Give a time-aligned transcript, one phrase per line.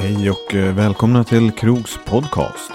[0.00, 2.72] Hej och eh, välkomna till Krogs podcast.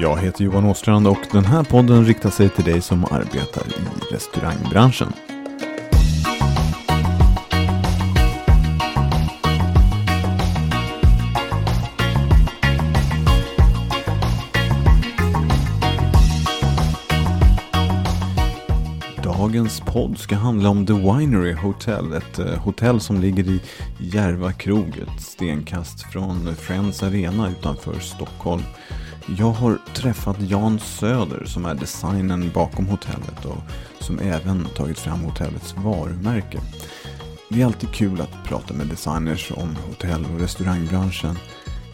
[0.00, 4.14] Jag heter Johan Åstrand och den här podden riktar sig till dig som arbetar i
[4.14, 5.12] restaurangbranschen.
[19.66, 23.60] Dagens podd ska handla om The Winery Hotel, ett eh, hotell som ligger i
[23.98, 28.62] Järva krog, ett stenkast från Friends Arena utanför Stockholm.
[29.38, 33.56] Jag har träffat Jan Söder som är designen bakom hotellet och
[34.00, 36.60] som även tagit fram hotellets varumärke.
[37.50, 41.38] Det är alltid kul att prata med designers om hotell och restaurangbranschen.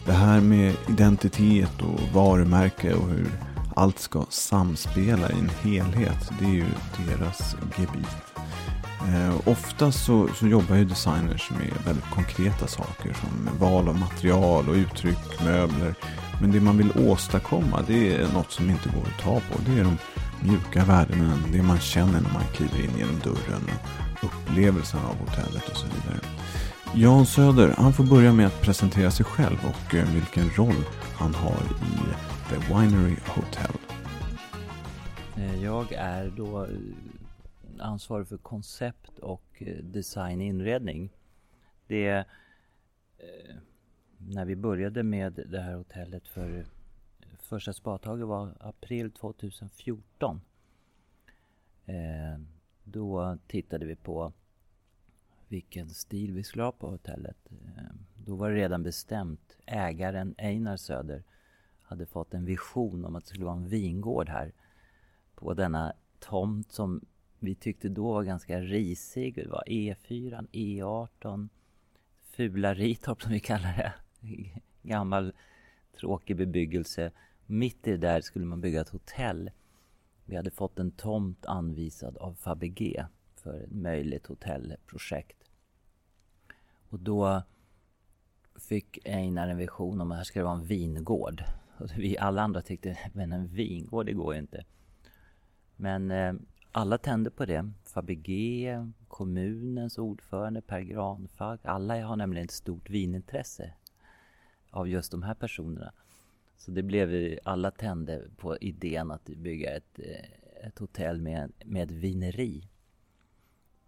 [0.05, 3.29] Det här med identitet och varumärke och hur
[3.75, 6.31] allt ska samspela i en helhet.
[6.39, 6.65] Det är ju
[7.07, 8.07] deras gebit.
[9.07, 14.69] Eh, ofta så, så jobbar ju designers med väldigt konkreta saker som val av material
[14.69, 15.95] och uttryck, möbler.
[16.41, 19.61] Men det man vill åstadkomma det är något som inte går att ta på.
[19.65, 19.97] Det är de
[20.47, 23.69] mjuka värdena, det man känner när man kliver in genom dörren
[24.23, 26.19] upplevelsen av hotellet och så vidare.
[26.95, 30.85] Jan Söder, han får börja med att presentera sig själv och eh, vilken roll
[31.15, 33.75] han har i The Winery Hotel.
[35.37, 36.69] Eh, jag är då eh,
[37.79, 41.09] ansvarig för koncept och eh, design inredning.
[41.87, 42.25] Det
[44.17, 46.65] när vi började med det här hotellet för
[47.39, 50.41] första spadtaget var april 2014.
[52.83, 54.33] Då tittade vi på
[55.47, 57.37] vilken stil vi skulle ha på hotellet.
[58.25, 59.57] Då var det redan bestämt.
[59.65, 61.23] Ägaren Einar Söder
[61.93, 64.53] hade fått en vision om att det skulle vara en vingård här
[65.35, 67.05] på denna tomt som
[67.39, 69.35] vi tyckte då var ganska risig.
[69.35, 71.49] Det var E4, E18,
[72.21, 73.93] Fula Ritorp som vi kallar det.
[74.81, 75.33] Gammal
[75.99, 77.11] tråkig bebyggelse.
[77.45, 79.51] Mitt i det där skulle man bygga ett hotell.
[80.25, 85.49] Vi hade fått en tomt anvisad av Fabege för ett möjligt hotellprojekt.
[86.89, 87.43] Och då
[88.55, 91.43] fick Einar en vision om att här ska det vara en vingård.
[91.97, 94.65] Vi alla andra tyckte, men en vingård, det går ju inte.
[95.75, 96.33] Men eh,
[96.71, 97.71] alla tände på det.
[97.83, 101.61] Fabege, kommunens ordförande Per Granfalk.
[101.63, 103.73] Alla har nämligen ett stort vinintresse
[104.69, 105.93] av just de här personerna.
[106.57, 111.91] Så det blev, alla tände på idén att bygga ett, eh, ett hotell med, med
[111.91, 112.69] vineri.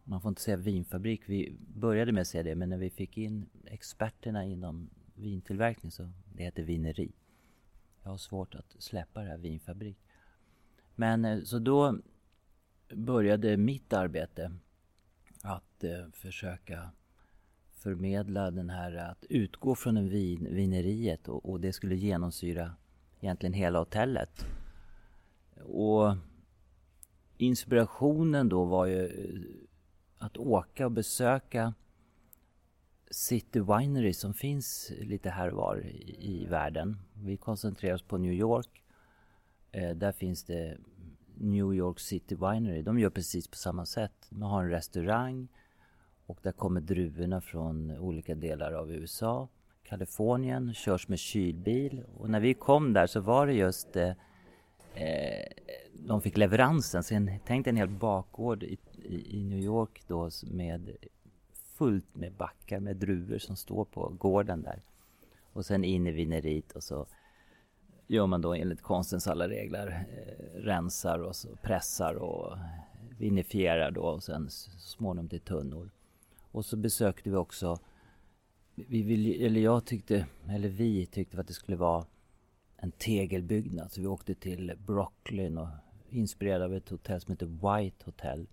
[0.04, 1.22] Man får inte säga vinfabrik.
[1.26, 6.10] Vi började med att säga det, men när vi fick in experterna inom vintillverkning så
[6.34, 7.12] det heter vineri.
[8.06, 9.98] Jag har svårt att släppa det här vinfabrik.
[10.96, 11.98] Men eh, så då
[12.94, 14.52] började mitt arbete
[15.42, 16.90] att eh, försöka
[17.72, 22.76] förmedla den här, att utgå från en vin, vineriet och, och det skulle genomsyra
[23.20, 24.46] egentligen hela hotellet.
[25.64, 26.16] Och
[27.38, 31.74] inspirationen då var ju eh, att åka och besöka
[33.16, 36.98] City Winery som finns lite här och var i, i världen.
[37.14, 38.84] Vi koncentrerar oss på New York.
[39.72, 40.78] Eh, där finns det
[41.36, 42.82] New York City Winery.
[42.82, 44.28] De gör precis på samma sätt.
[44.30, 45.48] Man har en restaurang
[46.26, 49.48] och där kommer druvorna från olika delar av USA.
[49.84, 54.14] Kalifornien körs med kylbil och när vi kom där så var det just eh,
[54.94, 55.48] eh
[55.94, 57.04] de fick leveransen.
[57.04, 58.78] Så en, tänk en hel bakgård i,
[59.26, 60.96] i New York då med
[61.76, 64.82] fullt med backar med druvor som står på gården där.
[65.54, 67.08] Och sen in i vineriet och så
[68.08, 70.06] gör man då enligt konstens alla regler.
[70.10, 72.58] Eh, rensar och så pressar och
[73.18, 75.90] vinifierar då och sen så småningom till tunnor.
[76.52, 77.80] Och så besökte vi också,
[78.76, 82.06] vi vill, eller jag tyckte, eller vi tyckte att det skulle vara
[82.78, 83.92] en tegelbyggnad.
[83.92, 85.68] Så vi åkte till Brooklyn och
[86.10, 88.48] inspirerade av ett hotell som heter White Hotel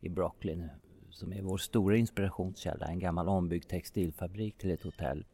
[0.00, 0.68] i Brooklyn.
[1.12, 2.86] Som är vår stora inspirationskälla.
[2.86, 5.24] En gammal ombyggd textilfabrik till ett hotell.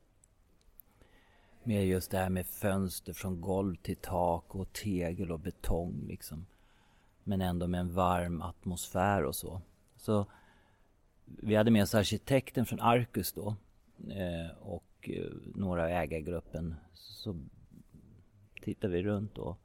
[1.63, 6.47] Med just det här med fönster från golv till tak och tegel och betong liksom.
[7.25, 9.63] Men ändå med en varm atmosfär och så.
[9.97, 10.27] Så
[11.25, 13.57] vi hade med oss arkitekten från Arcus då.
[14.11, 16.75] Eh, och eh, några några ägargruppen.
[16.95, 17.37] Så
[18.63, 19.57] tittade vi runt då.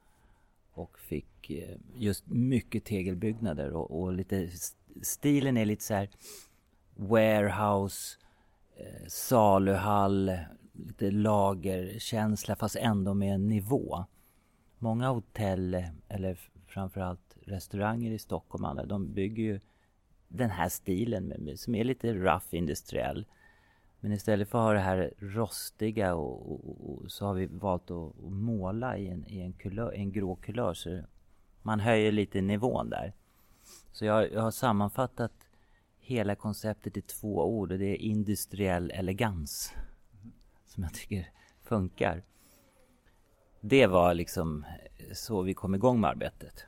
[0.71, 4.49] Och fick eh, just mycket tegelbyggnader och, och lite
[5.01, 6.09] stilen är lite så här
[6.95, 8.17] warehouse,
[8.75, 10.31] eh, saluhall,
[10.73, 14.05] lite lagerkänsla fast ändå med en nivå.
[14.79, 19.59] Många hotell, eller framförallt restauranger i Stockholm, alla, de bygger ju
[20.27, 23.25] den här stilen med, som är lite rough industriell.
[23.99, 27.91] Men istället för att ha det här rostiga och, och, och så har vi valt
[27.91, 30.73] att, att måla i en, i en, kulör, en grå kulör.
[30.73, 31.01] Så
[31.61, 33.13] man höjer lite nivån där.
[33.91, 35.31] Så jag, jag har sammanfattat
[35.99, 39.73] hela konceptet i två ord och det är industriell elegans.
[40.65, 41.29] Som jag tycker
[41.63, 42.23] funkar.
[43.61, 44.65] Det var liksom
[45.13, 46.65] så vi kom igång med arbetet.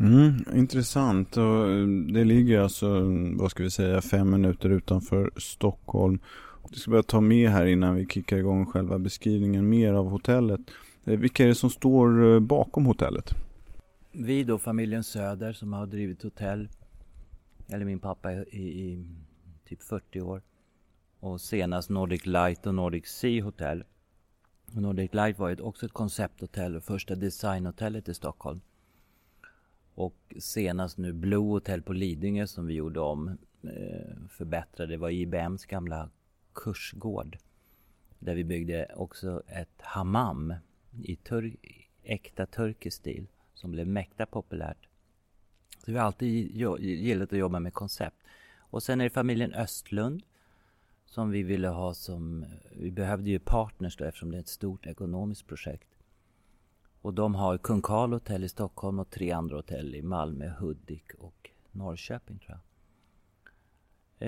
[0.00, 1.36] Mm, intressant.
[1.36, 3.02] Och eh, det ligger alltså,
[3.38, 6.18] vad ska vi säga, fem minuter utanför Stockholm.
[6.68, 10.60] Jag ska bara ta med här innan vi kickar igång själva beskrivningen mer av hotellet.
[11.04, 13.34] Eh, vilka är det som står eh, bakom hotellet?
[14.16, 16.68] Vi då, familjen Söder som har drivit hotell,
[17.68, 19.06] eller min pappa i, i
[19.64, 20.42] typ 40 år.
[21.20, 23.84] Och senast Nordic Light och Nordic Sea Hotel.
[24.74, 28.60] Och Nordic Light var ju också ett koncepthotell och första designhotellet i Stockholm.
[29.94, 33.28] Och senast nu Blue Hotel på Lidingö som vi gjorde om.
[33.62, 34.92] Eh, förbättrade.
[34.92, 36.10] Det var IBMs gamla
[36.54, 37.38] kursgård.
[38.18, 40.54] Där vi byggde också ett hammam
[41.02, 41.56] i tur
[42.02, 43.26] äkta turkisk stil.
[43.54, 44.88] Som blev mäkta populärt.
[45.84, 48.16] Så vi har alltid gillat att jobba med koncept.
[48.56, 50.22] Och sen är det familjen Östlund.
[51.06, 52.46] Som vi ville ha som...
[52.72, 55.88] Vi behövde ju partners då eftersom det är ett stort ekonomiskt projekt.
[57.02, 61.14] Och de har Kung Karl hotell i Stockholm och tre andra hotell i Malmö, Hudik
[61.18, 62.60] och Norrköping tror jag.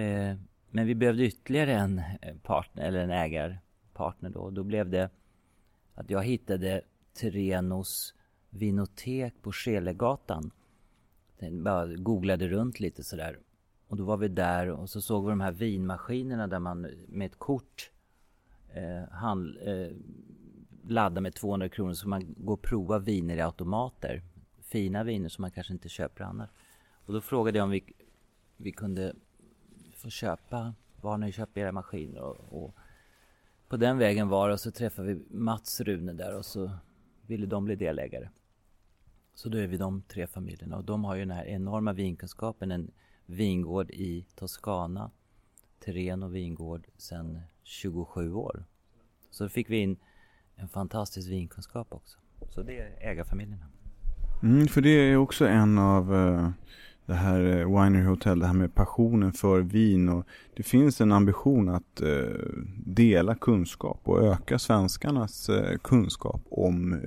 [0.01, 0.37] Eh,
[0.71, 4.51] men vi behövde ytterligare en eh, partner, eller en ägarpartner då.
[4.51, 5.11] Då blev det
[5.95, 6.83] att jag hittade
[7.15, 8.15] Terenos
[8.57, 10.51] vinotek på Skelegatan.
[11.39, 13.39] Jag bara googlade runt lite sådär.
[13.89, 17.27] Och då var vi där och så såg vi de här vinmaskinerna där man med
[17.27, 17.91] ett kort
[18.75, 19.89] eh, hand, eh,
[20.89, 24.23] laddar med 200 kronor så man går och provar viner i automater.
[24.61, 26.51] Fina viner som man kanske inte köper annars.
[27.07, 27.93] Och då frågade jag om vi,
[28.57, 29.15] vi kunde
[29.95, 32.75] få köpa, var ni köpt era maskiner och, och
[33.69, 36.71] på den vägen var det och så träffade vi Mats Rune där och så
[37.27, 38.29] ville de bli delägare.
[39.37, 42.71] Så då är vi de tre familjerna och de har ju den här enorma vinkunskapen.
[42.71, 42.91] En
[43.27, 45.11] vingård i Toscana,
[45.85, 48.65] Terreno vingård sedan 27 år.
[49.31, 49.97] Så då fick vi in
[50.55, 52.19] en fantastisk vinkunskap också.
[52.49, 53.67] Så det är ägarfamiljerna.
[54.43, 56.51] Mm, för det är också en av eh,
[57.07, 60.09] det här eh, Winery Hotel, det här med passionen för vin.
[60.09, 62.09] Och det finns en ambition att eh,
[62.87, 67.01] dela kunskap och öka svenskarnas eh, kunskap om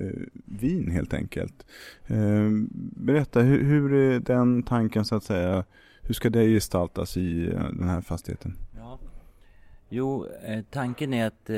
[0.44, 1.66] vin helt enkelt.
[2.96, 5.64] berätta, hur, är den tanken så att säga,
[6.02, 8.56] hur ska det gestaltas i den här fastigheten?
[8.76, 8.98] Ja.
[9.88, 10.26] Jo,
[10.70, 11.50] tanken är att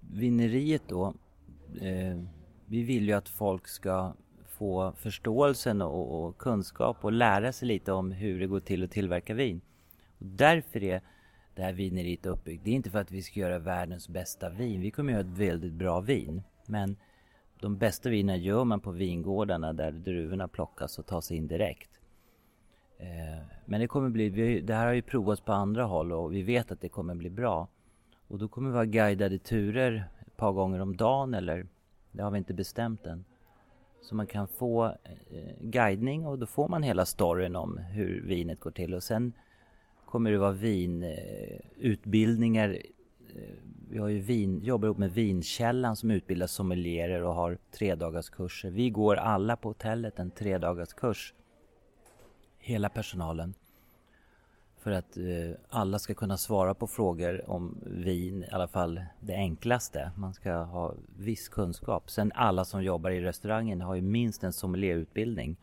[0.00, 1.14] vineriet då,
[2.66, 4.14] vi vill ju att folk ska
[4.58, 8.90] få förståelsen och, och, kunskap och lära sig lite om hur det går till att
[8.90, 9.60] tillverka vin.
[10.18, 11.00] Och därför är
[11.54, 12.64] det här vineriet uppbyggt.
[12.64, 14.80] Det är inte för att vi ska göra världens bästa vin.
[14.80, 16.42] Vi kommer göra ett väldigt bra vin.
[16.66, 16.96] Men
[17.60, 21.90] de bästa vinerna gör man på vingårdarna där druvorna plockas och tas in direkt.
[22.98, 26.42] Eh, men det kommer bli, det här har ju provats på andra håll och vi
[26.42, 27.68] vet att det kommer bli bra.
[28.28, 31.66] Och då kommer vi ha guidade turer ett par gånger om dagen eller
[32.12, 33.24] det har vi inte bestämt än.
[34.00, 34.92] Så man kan få eh,
[35.60, 39.32] guidning och då får man hela storyn om hur vinet går till och sen
[40.06, 42.78] kommer det vara vinutbildningar.
[43.34, 43.42] Eh,
[43.90, 48.30] vi har ju vin, jobbar ihop med Vinkällan som utbildar sommelierer och har tre dagars
[48.30, 48.70] kurser.
[48.70, 51.34] Vi går alla på hotellet en tre dagars kurs.
[52.58, 53.54] Hela personalen.
[54.78, 55.24] För att eh,
[55.68, 60.10] alla ska kunna svara på frågor om vin, i alla fall det enklaste.
[60.16, 62.10] Man ska ha viss kunskap.
[62.10, 65.56] Sen alla som jobbar i restaurangen har ju minst en sommelierutbildning.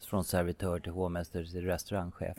[0.00, 2.38] Från servitör till hovmästare till restaurangchef.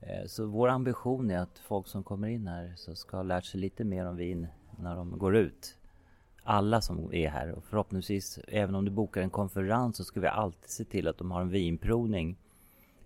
[0.00, 3.44] Eh, så vår ambition är att folk som kommer in här så ska ha lärt
[3.44, 4.46] sig lite mer om vin
[4.78, 5.78] när de går ut.
[6.42, 10.26] Alla som är här och förhoppningsvis även om du bokar en konferens så ska vi
[10.26, 12.36] alltid se till att de har en vinprovning.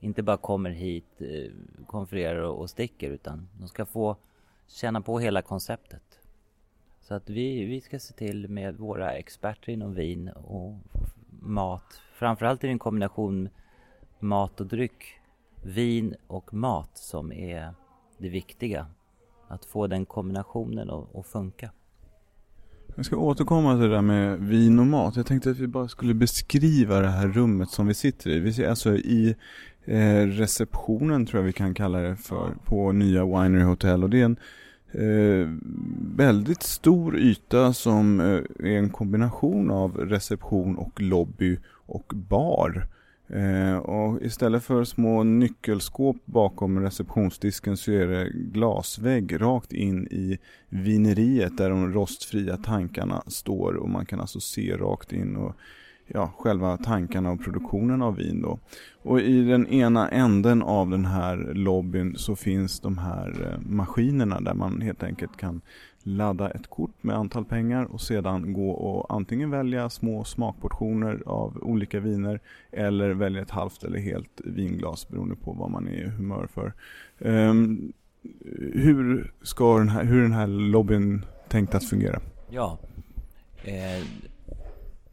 [0.02, 1.50] Inte bara kommer hit, eh,
[1.86, 4.16] konfererar och sticker utan de ska få
[4.66, 6.20] känna på hela konceptet.
[7.00, 10.74] Så att vi, vi ska se till med våra experter inom vin och
[11.40, 12.00] mat.
[12.14, 13.48] Framförallt är det en kombination
[14.18, 15.04] mat och dryck.
[15.62, 17.74] Vin och mat som är
[18.18, 18.86] det viktiga.
[19.48, 21.70] Att få den kombinationen att funka.
[22.94, 25.16] Jag ska återkomma till det där med vin och mat.
[25.16, 28.40] Jag tänkte att vi bara skulle beskriva det här rummet som vi sitter i.
[28.40, 29.36] Vi ser alltså i
[29.84, 34.20] eh, receptionen tror jag vi kan kalla det för på nya Winery Hotel och det
[34.20, 34.36] är en
[34.92, 35.48] eh,
[36.16, 42.86] väldigt stor yta som eh, är en kombination av reception och lobby och bar.
[43.28, 50.38] Eh, och istället för små nyckelskåp bakom receptionsdisken så är det glasvägg rakt in i
[50.68, 55.56] vineriet där de rostfria tankarna står och man kan alltså se rakt in och
[56.06, 58.58] ja, själva tankarna och produktionen av vin då.
[59.02, 64.40] Och i den ena änden av den här lobbyn så finns de här eh, maskinerna
[64.40, 65.60] där man helt enkelt kan
[66.06, 71.58] ladda ett kort med antal pengar och sedan gå och antingen välja små smakportioner av
[71.62, 72.40] olika viner
[72.70, 76.72] eller välja ett halvt eller helt vinglas beroende på vad man är i humör för.
[77.18, 77.92] Um,
[78.74, 82.20] hur ska den här, hur är den här lobbyn tänkt att fungera?
[82.50, 82.78] Ja,
[83.64, 84.04] eh,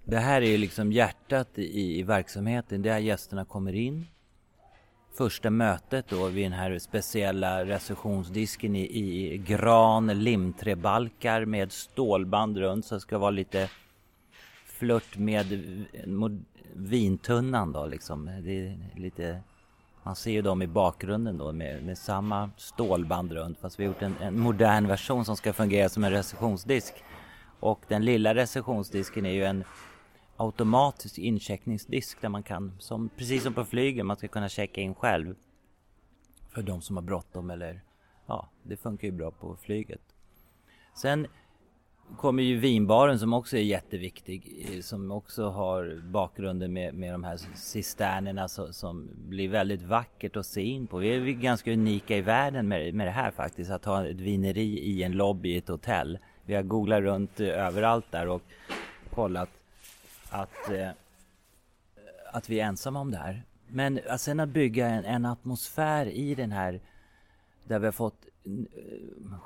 [0.05, 2.81] det här är ju liksom hjärtat i, i verksamheten.
[2.81, 4.05] Det är gästerna kommer in
[5.20, 12.86] första mötet då vid den här speciella recessionsdisken i, i gran, limträbalkar med stålband runt
[12.86, 13.70] så det ska vara lite
[14.66, 15.46] flört med
[16.74, 18.26] vintunnan då liksom.
[18.44, 19.40] Det är lite
[20.04, 23.94] man ser ju dem i bakgrunden då med, med samma stålband runt fast vi har
[23.94, 26.94] gjort en, en modern version som ska fungera som en recessionsdisk.
[27.60, 29.64] Och den lilla recessionsdisken är ju en
[30.39, 34.96] automatisk incheckningsdisk där man kan, som, precis som på flyget, man ska kunna checka in
[34.96, 35.36] själv.
[36.50, 37.81] För de som har bråttom eller,
[38.25, 40.01] ja, det funkar ju bra på flyget.
[40.96, 41.27] Sen
[42.17, 47.24] kommer ju vinbaren som också är jätteviktig, eh, som också har bakgrunden med, med de
[47.24, 50.98] här cisternerna så, som blir väldigt vackert att se in på.
[50.98, 54.79] Vi är ganska unika i världen med, med det här faktiskt, att ha ett vineri
[54.79, 56.19] i en lobby i ett hotell.
[56.46, 58.41] Vi har googlat runt eh, överallt där och
[59.13, 59.50] kollat
[60.29, 60.89] att, eh,
[62.33, 63.43] att vi är ensamma om det här.
[63.67, 66.81] Men att sen att bygga en, en atmosfär i den här
[67.63, 68.25] där vi har fått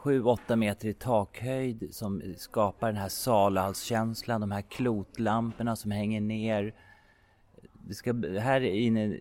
[0.03, 6.21] 7-8 eh, meter i takhöjd som skapar den här salhalskänslan, de här klotlamporna som hänger
[6.21, 6.73] ner.
[7.87, 9.17] Det ska, här inne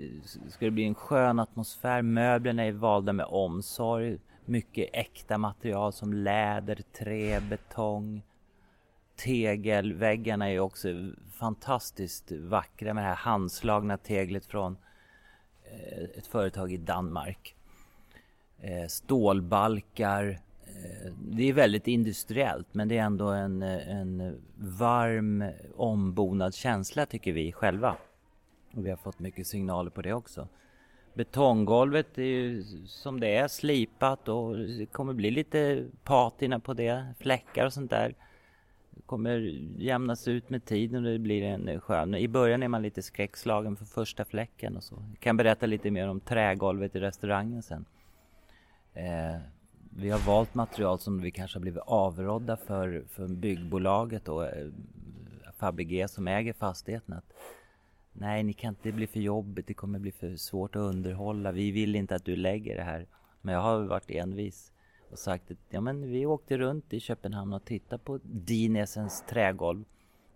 [0.49, 6.12] ska det bli en skön atmosfär, möblerna är valda med omsorg, mycket äkta material som
[6.12, 8.23] läder, trä, betong
[9.16, 10.88] tegelväggarna är också
[11.33, 14.76] fantastiskt vackra med det här handslagna teglet från
[15.64, 17.54] eh, ett företag i Danmark.
[18.61, 20.40] Eh, stålbalkar.
[20.64, 25.45] Eh, det är väldigt industriellt men det är ändå en, en varm
[25.76, 27.97] ombonad känsla tycker vi själva.
[28.75, 30.49] Och vi har fått mycket signaler på det också.
[31.14, 37.14] Betonggolvet är ju som det är slipat och det kommer bli lite patina på det,
[37.19, 38.14] fläckar och sånt där
[39.07, 39.39] kommer
[39.79, 42.15] jämnas ut med tiden och det blir en eh, skön.
[42.15, 44.95] I början är man lite skräckslagen för första fläcken och så.
[45.11, 47.85] Jag kan berätta lite mer om trägolvet i restaurangen sen.
[48.95, 49.41] Eh,
[49.91, 54.69] vi har valt material som vi kanske har blivit avrådda för, för byggbolaget och eh,
[55.59, 57.15] Fabege som äger fastigheten.
[57.15, 57.33] Att,
[58.13, 61.53] Nej, ni kan inte bli för jobbigt, det kommer bli för svårt att underhålla.
[61.53, 63.07] Vi vill inte att du lägger det här.
[63.41, 64.73] Men jag har varit envis
[65.12, 69.85] och sagt att ja, men vi åkte runt i Köpenhamn och tittade på Dinesens trägolv.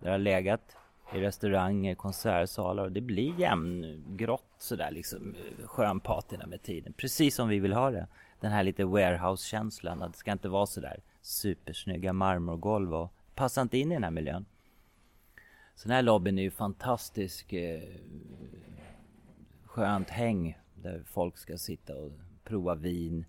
[0.00, 0.76] Där har legat
[1.14, 6.92] i restauranger, konsertsalar och det blir jämngrått sådär liksom skön patina med tiden.
[6.92, 8.06] Precis som vi vill ha det.
[8.40, 10.02] Den här lite warehouse-känslan.
[10.02, 14.10] Att det ska inte vara sådär supersnygga marmorgolv och passar inte in i den här
[14.10, 14.44] miljön.
[15.74, 17.52] Så den här lobbyn är ju fantastisk.
[17.52, 17.82] Eh,
[19.64, 22.12] skönt häng där folk ska sitta och
[22.44, 23.24] prova vin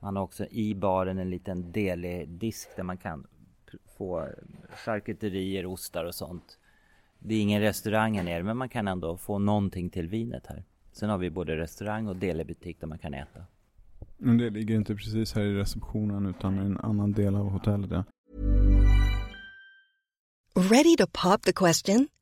[0.00, 3.26] man har också i baren en liten deli-disk där man kan
[3.98, 4.28] få
[4.70, 6.58] charkuterier, ostar och sånt.
[7.18, 10.64] Det är ingen restaurang här nere men man kan ändå få någonting till vinet här.
[10.92, 13.44] Sen har vi både restaurang och delebutik där man kan äta.
[14.18, 17.90] Men det ligger inte precis här i receptionen utan i en annan del av hotellet.
[17.90, 18.04] Ja.
[20.54, 22.08] Ready to pop the question?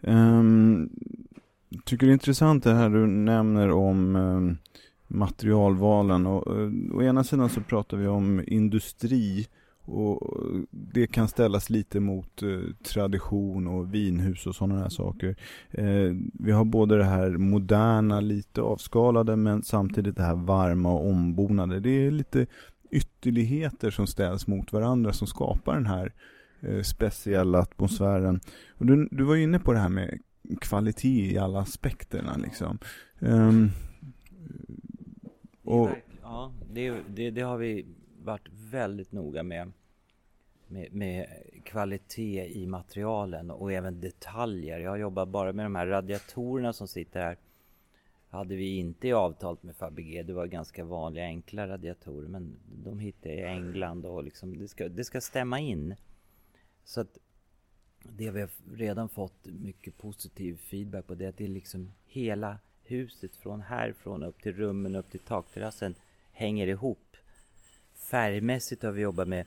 [0.00, 0.90] Um,
[1.84, 4.58] tycker det är intressant det här du nämner om um,
[5.08, 6.26] materialvalen.
[6.26, 9.46] Och, uh, å ena sidan så pratar vi om industri
[9.88, 15.36] och eh, det kan ställas lite mot uh, tradition och vinhus och sådana här saker.
[15.78, 21.08] Uh, vi har både det här moderna, lite avskalade men samtidigt det här varma och
[21.08, 21.80] ombonade.
[21.80, 22.46] Det är lite
[22.90, 26.12] ytterligheter som ställs mot varandra som skapar den här uh,
[26.82, 28.40] speciella atmosfären.
[28.70, 30.18] Och du, du var inne på det här med
[30.60, 32.78] kvalitet i alla aspekterna liksom.
[33.18, 33.70] Um,
[35.64, 35.90] och...
[36.22, 37.86] Ja, det, det, det, har vi
[38.22, 39.72] varit väldigt noga med,
[40.66, 41.26] med, med.
[41.64, 44.78] kvalitet i materialen och även detaljer.
[44.78, 47.36] Jag jobbar bara med de här radiatorerna som sitter här.
[48.30, 50.22] Hade vi inte i avtalet med Fabege.
[50.22, 52.28] Det var ganska vanliga enkla radiatorer.
[52.28, 55.94] Men de hittade i England och liksom det ska, det ska stämma in.
[56.86, 57.18] Så att
[58.02, 61.92] det vi har redan fått mycket positiv feedback på det är att det är liksom
[62.06, 65.94] hela huset från härifrån upp till rummen upp till takterrassen
[66.32, 67.16] hänger ihop.
[67.94, 69.46] Färgmässigt har vi jobbat med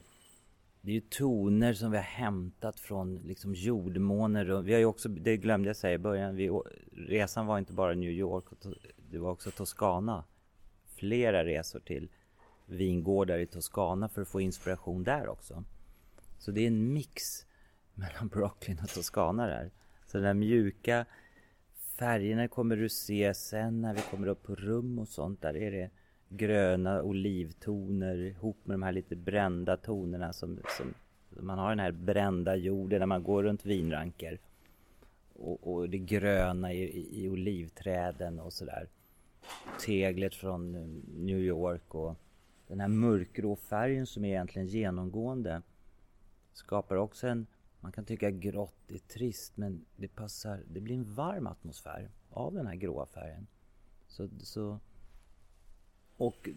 [0.81, 4.65] det är ju toner som vi har hämtat från liksom jordmånen.
[4.65, 6.49] Vi har ju också, det glömde jag säga i början, vi,
[6.91, 8.45] resan var inte bara New York,
[9.11, 10.23] det var också Toscana.
[10.85, 12.09] Flera resor till
[12.65, 15.63] vingårdar i Toscana för att få inspiration där också.
[16.39, 17.21] Så det är en mix
[17.93, 19.71] mellan Brooklyn och Toscana där.
[20.05, 21.05] Så den här mjuka
[21.97, 25.41] färgerna kommer du se sen när vi kommer upp på rum och sånt.
[25.41, 25.89] Där är det
[26.29, 30.93] gröna olivtoner ihop med de här lite brända tonerna som, som
[31.29, 34.39] man har den här brända jorden när man går runt vinranker.
[35.33, 38.87] Och, och det gröna i, i, i olivträden och sådär.
[39.85, 40.71] Teglet från
[41.17, 42.15] New York och
[42.67, 45.61] den här mörkgrå färgen som är egentligen genomgående
[46.53, 47.47] skapar också en
[47.79, 52.53] man kan tycka grått är trist men det passar, det blir en varm atmosfär av
[52.53, 53.47] den här gråa färgen.
[54.07, 54.79] Så, så,
[56.17, 56.49] och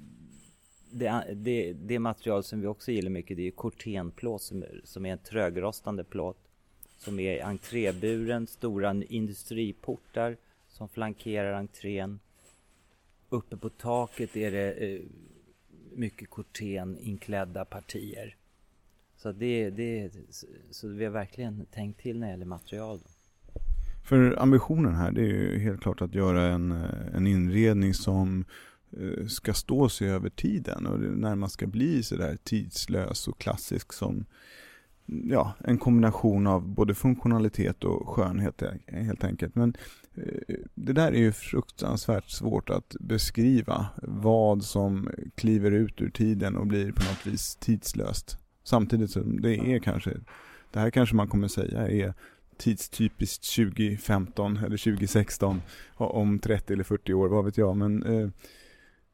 [0.90, 5.12] det, det, det material som vi också gillar mycket det är kortenplåt som, som är
[5.12, 6.38] en trögrostande plåt.
[6.98, 10.36] Som är entréburen, stora industriportar
[10.68, 12.20] som flankerar entrén.
[13.28, 15.02] Uppe på taket är det eh,
[15.92, 18.36] mycket korten inklädda partier.
[19.22, 20.10] Så, det, det,
[20.70, 22.98] så vi har verkligen tänkt till när det gäller material.
[24.04, 26.72] För ambitionen här det är ju helt klart att göra en,
[27.14, 28.44] en inredning som
[28.96, 34.24] eh, ska stå sig över tiden och närmast ska bli sådär tidslös och klassisk som
[35.06, 39.54] ja, en kombination av både funktionalitet och skönhet e-, helt enkelt.
[39.54, 39.76] Men
[40.14, 46.56] eh, det där är ju fruktansvärt svårt att beskriva vad som kliver ut ur tiden
[46.56, 48.38] och blir på något vis tidslöst.
[48.62, 50.10] Samtidigt som det är kanske,
[50.70, 52.14] det här kanske man kommer säga är
[52.56, 55.62] tidstypiskt 2015 eller 2016
[55.94, 57.76] om 30 eller 40 år, vad vet jag.
[57.76, 58.30] Men eh,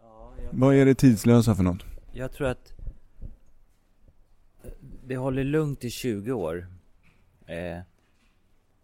[0.00, 0.50] ja, jag...
[0.52, 1.84] vad är det tidslösa för något?
[2.12, 2.72] Jag tror att
[5.06, 6.66] det håller lugnt i 20 år.
[7.46, 7.78] Eh,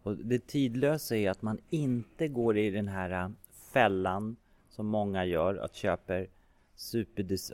[0.03, 3.31] Och det tidlösa är att man inte går i den här äh,
[3.73, 4.37] fällan
[4.71, 6.27] som många gör, att köper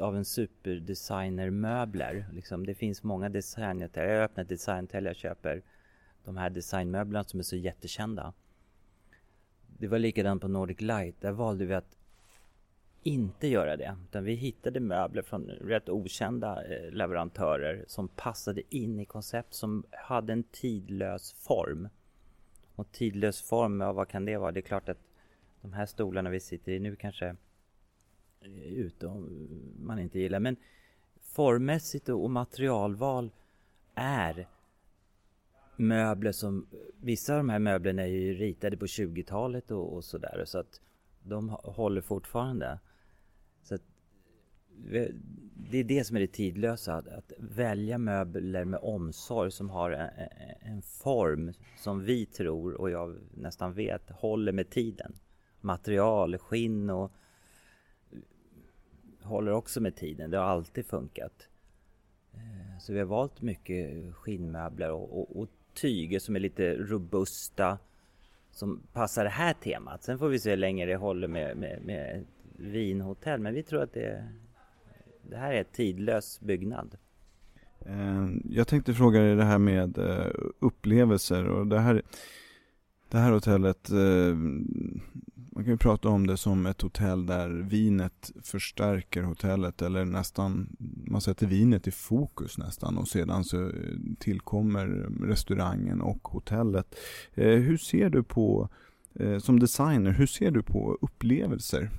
[0.00, 2.26] av en superdesigner möbler.
[2.32, 4.08] Liksom, det finns många designhotell.
[4.08, 5.62] Jag öppnar ett designhotell, jag köper
[6.24, 8.32] de här designmöblerna som är så jättekända.
[9.78, 11.20] Det var likadant på Nordic Light.
[11.20, 11.96] Där valde vi att
[13.02, 13.96] inte göra det.
[14.08, 19.84] Utan vi hittade möbler från rätt okända eh, leverantörer som passade in i koncept som
[19.90, 21.88] hade en tidlös form.
[22.74, 24.52] Och tidlös form, ja, vad kan det vara?
[24.52, 25.00] Det är klart att
[25.60, 27.36] de här stolarna vi sitter i nu kanske
[28.44, 29.48] Eh, ute om
[29.78, 30.40] man inte gillar.
[30.40, 30.56] Men
[31.20, 33.30] formmässigt och materialval
[33.94, 34.48] är
[35.76, 36.66] möbler som...
[37.02, 40.42] Vissa av de här möblerna är ju ritade på 20-talet och, och sådär.
[40.46, 40.80] Så att
[41.22, 42.78] de håller fortfarande.
[43.62, 43.82] Så att,
[45.70, 46.94] det är det som är det tidlösa.
[46.94, 50.10] Att, att välja möbler med omsorg som har en,
[50.60, 55.12] en, form som vi tror och jag nästan vet håller med tiden.
[55.60, 57.12] Material, skinn och
[59.22, 60.30] håller också med tiden.
[60.30, 61.48] Det har alltid funkat.
[62.34, 67.78] Eh, så vi har valt mycket skinnmöbler och, och, och tyger som är lite robusta.
[68.50, 70.04] Som passar det här temat.
[70.04, 72.24] Sen får vi se hur länge det håller med, med, med
[72.56, 73.40] vinhotell.
[73.40, 74.28] Men vi tror att det,
[75.22, 76.96] det här är en tidlös byggnad.
[77.86, 80.26] Eh, jag tänkte fråga dig det här med eh,
[80.58, 82.02] upplevelser och det här,
[83.08, 83.90] det här hotellet
[85.52, 90.76] man kan ju prata om det som ett hotell där vinet förstärker hotellet eller nästan,
[91.06, 93.70] man sätter vinet i fokus nästan och sedan så
[94.18, 94.86] tillkommer
[95.26, 96.94] restaurangen och hotellet.
[97.34, 98.68] Eh, hur ser du på,
[99.14, 101.90] eh, som designer, hur ser du på upplevelser?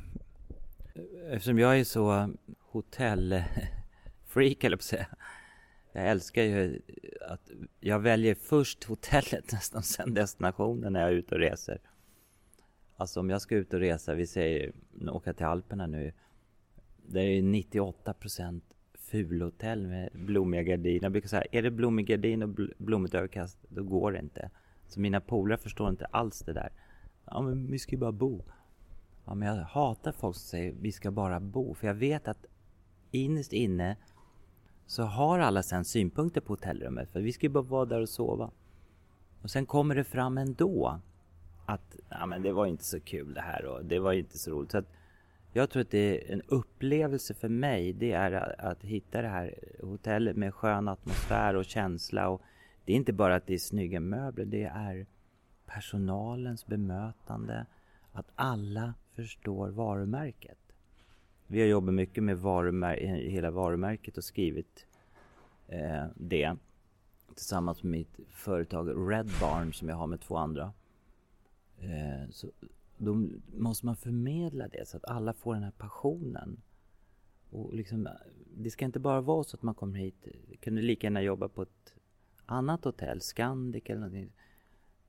[1.32, 2.30] Eftersom jag är så
[2.72, 5.08] hotellfreak eller på att säga.
[5.94, 6.82] Jag älskar ju
[7.30, 11.80] att jag väljer först hotellet nästan, sen destinationen när jag är ute och reser.
[13.02, 14.72] Alltså om jag ska ut och resa, vi säger
[15.08, 16.14] åka till Alperna nu.
[17.08, 21.04] Där är 98 procent fulhotell med blommiga gardiner.
[21.04, 24.50] Jag brukar säga, är det blommig gardin och blommigt överkast, då går det inte.
[24.88, 26.70] Så mina polare förstår inte alls det där.
[27.26, 28.44] Ja men vi ska ju bara bo.
[29.26, 31.74] Ja men jag hatar folk som säger vi ska bara bo.
[31.74, 32.46] För jag vet att
[33.12, 33.98] innerst inne
[34.86, 37.12] så har alla sen synpunkter på hotellrummet.
[37.12, 38.52] För vi ska ju bara vara där och sova.
[39.42, 41.02] Och sen kommer det fram ändå
[41.74, 44.52] att ja, men det var inte så kul det här och det var inte så
[44.52, 44.72] roligt.
[44.72, 44.92] Så att
[45.54, 47.94] jag tror att det är en upplevelse för mig.
[47.94, 52.30] Det är att, att hitta det här hotellet med skön atmosfär och känsla.
[52.30, 52.42] Och
[52.86, 54.46] det är inte bara att det är snygga möbler.
[54.46, 55.06] Det är
[55.66, 57.66] personalens bemötande.
[58.14, 60.58] Att alla förstår varumärket.
[61.48, 62.96] Vi har jobbat mycket med varumär
[63.30, 64.86] hela varumärket och skrivit
[65.68, 66.56] eh, det
[67.36, 70.74] tillsammans med mitt företag Red Barn som jag har med två andra.
[71.82, 72.52] Eh, så
[72.98, 76.62] då måste man förmedla det så att alla får den här passionen.
[77.50, 78.10] Och liksom,
[78.58, 80.28] det ska inte bara vara så att man kommer hit,
[80.60, 81.94] kunde lika gärna jobba på ett
[82.46, 84.32] annat hotell, Scandic eller någonting.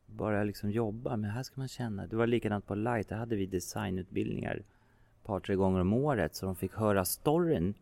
[0.07, 2.07] Bara liksom jobba, men här ska man känna.
[2.07, 6.35] Det var likadant på Light, där hade vi designutbildningar ett par, tre gånger om året
[6.35, 7.75] så de fick höra storyn.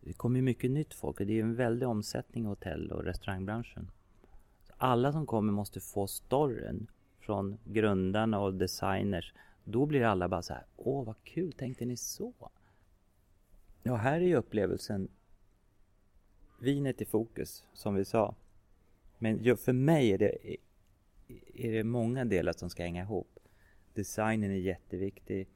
[0.00, 3.04] Det kommer ju mycket nytt folk och det är en väldig omsättning i hotell och
[3.04, 3.90] restaurangbranschen.
[4.66, 6.86] Så alla som kommer måste få storyn
[7.30, 9.34] från grundarna och designers.
[9.64, 12.32] Då blir alla bara så här, åh vad kul, tänkte ni så?
[13.82, 15.08] Ja, här är ju upplevelsen
[16.60, 18.34] vinet i fokus, som vi sa.
[19.18, 20.56] Men för mig är det,
[21.54, 23.38] är det många delar som ska hänga ihop.
[23.94, 25.48] Designen är jätteviktig,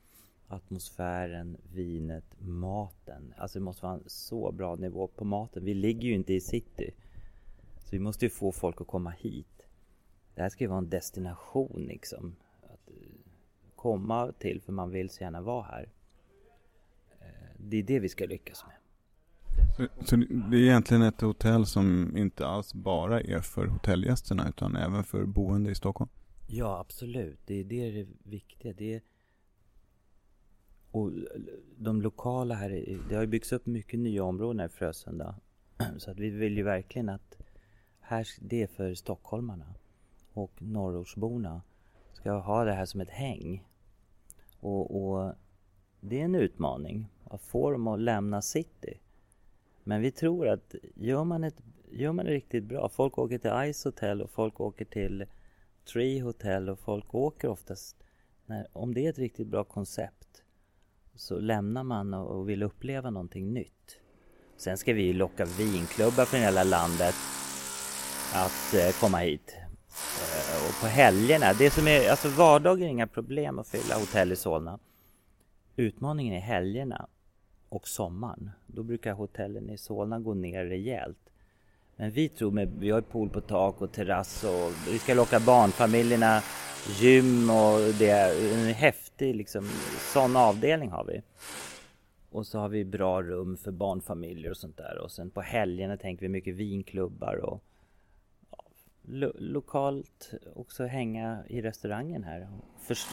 [0.49, 3.35] atmosfären, vinet, maten.
[3.37, 5.65] Alltså det måste vara en så bra nivå på maten.
[5.65, 6.91] Vi ligger ju inte i city.
[7.79, 9.54] Så vi måste ju få folk att komma hit
[10.35, 12.37] det här ska ju vara en destination liksom.
[12.63, 12.95] Att eh,
[13.77, 15.89] komma till för man vill så gärna vara här.
[17.21, 17.27] Eh,
[17.59, 18.77] det är det vi ska lyckas med.
[19.77, 24.77] Så, så det är egentligen ett hotell som inte alls bara är för hotellgästerna utan
[24.77, 26.11] även för boende i Stockholm?
[26.47, 27.39] Ja, absolut.
[27.47, 28.73] Det är det, det viktiga.
[28.73, 29.03] Det är,
[30.91, 31.11] och
[31.77, 35.35] de lokala här, det har ju byggts upp mycket nya områden här i Frösunda.
[35.99, 37.39] Så att vi vill ju verkligen att
[38.01, 39.75] här, det är för stockholmarna
[40.35, 41.63] och norrortsborna
[42.13, 43.69] ska ha det här som ett häng.
[44.61, 45.35] Och, och,
[46.01, 49.01] det är en utmaning att få dem att lämna city.
[49.85, 53.73] Men vi tror att gör man, ett, gör man det riktigt bra, folk åker till
[53.73, 55.25] Ice Hotel och folk åker till
[55.93, 57.97] Tree Hotel och folk åker oftast,
[58.47, 60.43] när, om det är ett riktigt bra koncept
[61.15, 64.01] så lämnar man och vill uppleva någonting nytt.
[64.57, 67.15] Sen ska vi locka vinklubbar från hela landet
[68.35, 69.64] att eh, komma hit
[70.69, 71.53] och på helgerna.
[71.59, 74.79] Det som är, alltså vardagen är inga problem att fylla hotell i Solna.
[75.77, 77.07] Utmaningen är helgerna
[77.69, 78.51] och sommaren.
[78.67, 81.19] Då brukar hotellen i Solna gå ner rejält.
[81.97, 85.41] Men vi tror med, vi har pool på tak och terrass och vi ska locka
[85.41, 86.43] barnfamiljerna,
[87.01, 88.11] gym och det
[88.55, 89.69] en häftig liksom,
[90.13, 91.23] sån avdelning har vi.
[92.31, 94.99] Och så har vi bra rum för barnfamiljer och sånt där.
[94.99, 97.63] Och sen på helgerna tänker vi mycket vinklubbar och
[99.07, 102.49] lo lokalt också hänga i restaurangen här.
[102.81, 103.09] Först,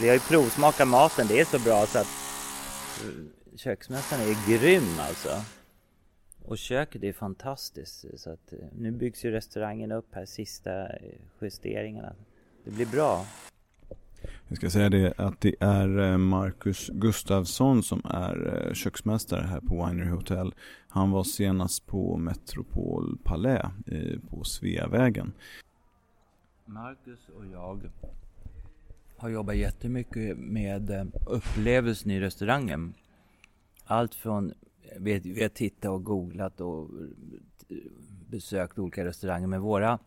[0.00, 2.06] vi har ju provsmakat maten, det är så bra så att
[3.04, 5.28] eh, köksmästaren är grym alltså.
[6.44, 11.12] Och köket är fantastiskt så att eh, nu byggs ju restaurangen upp här sista eh,
[11.40, 12.14] justeringarna.
[12.64, 13.26] Det blir bra.
[14.48, 19.60] Jag ska säga det att det är eh, Marcus Gustavsson som är eh, köksmästare här
[19.60, 20.54] på Winery Hotel.
[20.88, 25.32] Han var senast på Metropol Palais eh, på Sveavägen.
[26.64, 27.90] Marcus och jag
[29.16, 32.94] har jobbat jättemycket med upplevelsen i restaurangen.
[33.84, 34.52] Allt från
[34.98, 36.90] vi, vi har tittat och googlat och
[38.28, 39.46] besökt olika restauranger.
[39.46, 39.98] med våra,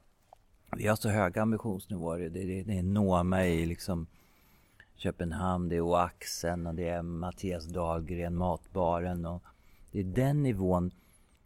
[0.78, 2.20] vi har så höga ambitionsnivåer.
[2.20, 4.08] Det, det, det är nå i liksom
[4.98, 9.26] Köpenhamn, det är Oaxen och det är Mattias Dahlgren, Matbaren.
[9.26, 9.44] Och
[9.92, 10.92] det är den nivån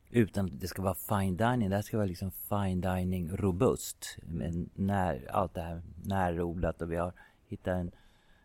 [0.10, 1.70] utan att det ska vara fine dining.
[1.70, 4.18] Det här ska vara liksom fine dining robust.
[4.24, 7.14] Med när, allt det här närodlat och vi har
[7.48, 7.92] hittat en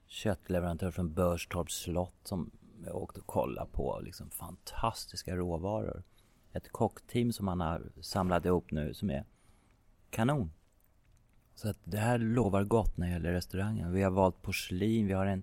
[0.07, 2.51] köttleverantör från Börstorps slott som
[2.85, 6.03] jag åkte och kollade på liksom fantastiska råvaror.
[6.53, 9.25] Ett kockteam som han har samlat ihop nu som är
[10.11, 10.51] kanon.
[11.57, 13.93] Så att det här lovar gott när det gäller restaurangen.
[13.93, 15.43] Vi har valt porslin, vi har en,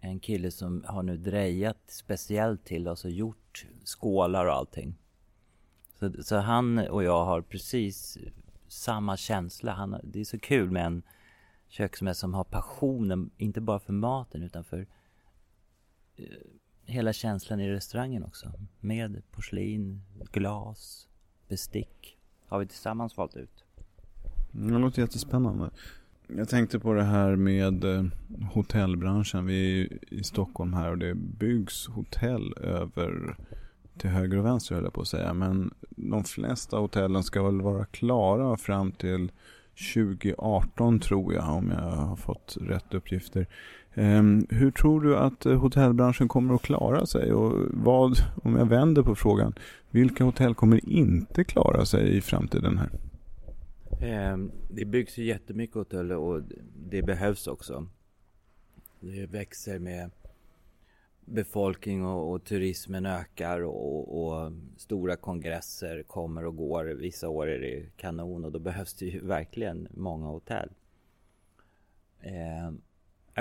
[0.00, 4.94] en kille som har nu drejat speciellt till oss och gjort skålar och allting.
[5.98, 8.18] Så, så han och jag har precis
[8.68, 9.72] samma känsla.
[9.72, 11.02] Han, det är så kul med en
[11.68, 14.86] köksmästare som har passionen, inte bara för maten utan för
[16.16, 16.24] eh,
[16.84, 18.52] hela känslan i restaurangen också.
[18.80, 21.08] Med porslin, glas,
[21.48, 22.18] bestick.
[22.46, 23.64] Har vi tillsammans valt ut.
[24.52, 25.70] Det låter jättespännande.
[26.36, 28.04] Jag tänkte på det här med eh,
[28.52, 29.46] hotellbranschen.
[29.46, 33.36] Vi är i Stockholm här och det byggs hotell över
[33.98, 35.34] till höger och vänster höll jag på att säga.
[35.34, 39.30] Men de flesta hotellen ska väl vara klara fram till
[39.94, 43.46] 2018 tror jag om jag har fått rätt uppgifter.
[43.94, 47.32] Ehm, hur tror du att eh, hotellbranschen kommer att klara sig?
[47.32, 49.54] Och vad, om jag vänder på frågan,
[49.90, 52.90] vilka hotell kommer inte klara sig i framtiden här?
[54.02, 56.42] Ehm, det byggs ju jättemycket hotell och
[56.74, 57.86] det behövs också.
[59.00, 60.10] Det växer med
[61.24, 66.84] befolkning och, och turismen ökar och, och, stora kongresser kommer och går.
[66.84, 70.70] Vissa år är det kanon och då behövs det ju verkligen många hotell.
[72.20, 72.72] Eh,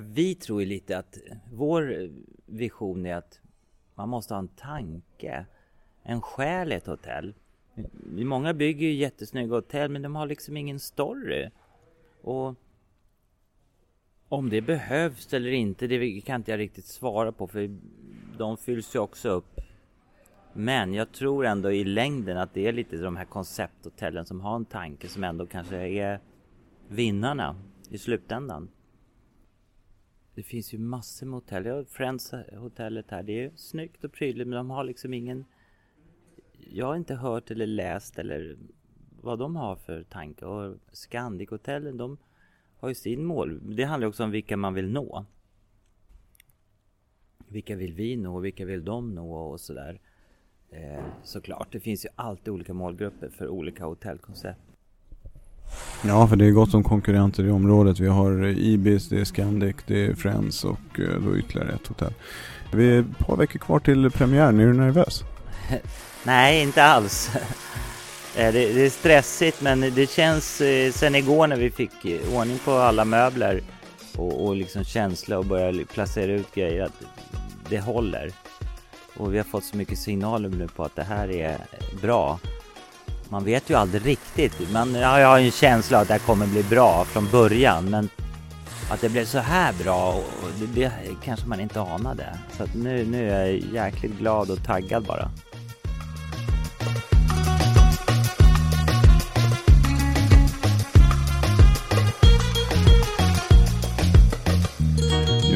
[0.02, 1.18] vi tror ju lite att
[1.52, 2.10] vår
[2.46, 3.42] vision är att
[3.96, 5.46] man måste ha en tanke,
[6.04, 7.34] en själ i ett hotell.
[8.12, 11.50] Många bygger ju jättesnygga hotell men de har liksom ingen story.
[12.22, 12.56] Och
[14.30, 17.78] om det behövs eller inte, det kan inte jag riktigt svara på för
[18.38, 19.60] de fylls ju också upp.
[20.54, 24.56] Men jag tror ändå i längden att det är lite de här koncepthotellen som har
[24.56, 26.20] en tanke som ändå kanske är
[26.88, 27.56] vinnarna
[27.90, 28.70] i slutändan.
[30.36, 31.66] Det finns ju massor med hotell.
[31.66, 33.24] Jag har Friends hotellet här.
[33.24, 35.46] Det är snyggt och prydligt men de har liksom ingen...
[36.72, 38.58] Jag har inte hört eller läst eller
[39.22, 40.46] vad de har för tanke.
[40.46, 42.18] Och Scandic-hotellen de
[42.80, 43.76] har ju sin mål.
[43.76, 45.26] Det handlar också om vilka man vill nå.
[47.48, 48.40] Vilka vill vi nå?
[48.40, 49.34] Vilka vill de nå?
[49.34, 50.00] Och sådär.
[50.72, 54.60] Eh, såklart, det finns ju alltid olika målgrupper för olika hotellkoncept.
[56.04, 58.00] Ja, för det är gott om konkurrenter i området.
[58.00, 62.14] Vi har Ibis, det är Scandic, det är Friends och eh, då ytterligare ett hotell.
[62.74, 64.60] Vi är ett par veckor kvar till premiären.
[64.60, 65.24] Är du nervös?
[66.24, 67.30] Nej, inte alls.
[68.36, 72.36] Eh, det, det, är stressigt men det känns eh, sen igår när vi fick eh,
[72.36, 73.62] ordning på alla möbler
[74.18, 77.02] och, och liksom känsla och börja placera ut grejer att
[77.70, 78.32] det håller.
[79.18, 81.58] Och vi har fått så mycket signaler nu på att det här är
[82.02, 82.40] bra.
[83.30, 84.72] Man vet ju aldrig riktigt.
[84.72, 88.10] Man har ju en känsla att det här kommer bli bra från början men
[88.92, 90.92] att det blev så här bra, och det, det
[91.24, 92.38] kanske man inte anade.
[92.58, 95.32] Så att nu, nu är jag jäkligt glad och taggad bara.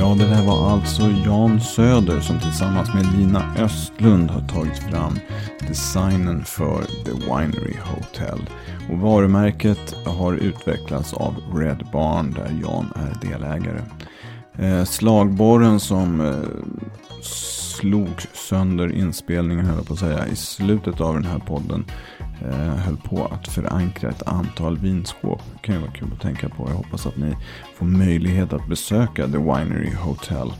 [0.04, 5.20] Ja, det där var alltså Jan Söder som tillsammans med Lina Östlund har tagit fram
[5.68, 8.50] designen för The Winery Hotel.
[8.92, 13.82] Och varumärket har utvecklats av Red Barn där Jan är delägare.
[14.58, 16.34] Eh, slagborren som eh,
[17.84, 21.86] slog sönder inspelningen, höll jag på att säga, i slutet av den här podden
[22.42, 25.42] eh, höll på att förankra ett antal vinskåp.
[25.54, 26.70] Det kan ju vara kul att tänka på.
[26.70, 27.36] Jag hoppas att ni
[27.76, 30.54] får möjlighet att besöka The Winery Hotel.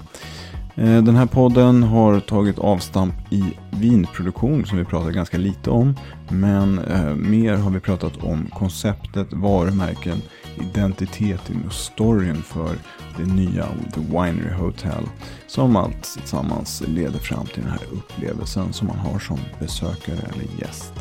[0.76, 5.96] Eh, den här podden har tagit avstamp i vinproduktion som vi pratar ganska lite om.
[6.30, 10.22] Men eh, mer har vi pratat om konceptet, varumärken,
[10.60, 12.76] identiteten och storyn för
[13.18, 15.04] det nya The Winery Hotel.
[15.48, 20.60] Som allt tillsammans leder fram till den här upplevelsen som man har som besökare eller
[20.60, 20.94] gäst.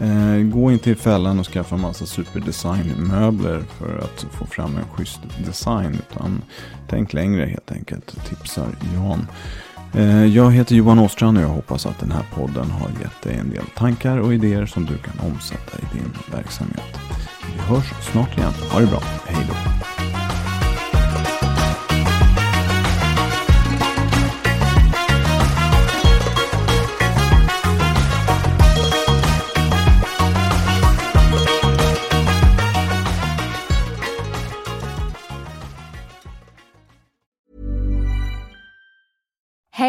[0.00, 5.20] Eh, gå inte i fällan och skaffa massa superdesignmöbler för att få fram en schysst
[5.46, 5.98] design.
[6.10, 6.42] Utan
[6.88, 9.26] tänk längre helt enkelt, tipsar Jan.
[9.94, 13.36] Eh, jag heter Johan Åstrand och jag hoppas att den här podden har gett dig
[13.36, 16.98] en del tankar och idéer som du kan omsätta i din verksamhet.
[17.46, 18.52] Vi hörs snart igen.
[18.72, 19.02] Ha det bra.
[19.26, 19.54] Hej då.